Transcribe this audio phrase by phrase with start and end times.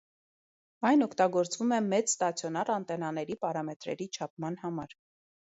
[0.91, 4.99] Այն օգտագործվում է մեծ ստացիոնար անտենաների պարամետրերի չափման համար։